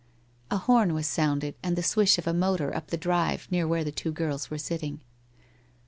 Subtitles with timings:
[0.49, 3.83] A horn was sounded, and the swish of a motor up the drive near where
[3.83, 4.99] the two girls were sitting.